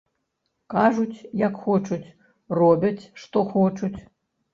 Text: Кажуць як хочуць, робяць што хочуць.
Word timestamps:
Кажуць 0.73 1.25
як 1.41 1.59
хочуць, 1.65 2.13
робяць 2.61 3.03
што 3.27 3.45
хочуць. 3.51 3.93